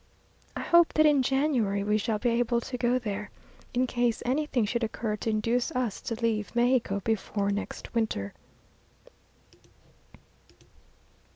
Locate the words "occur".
4.83-5.15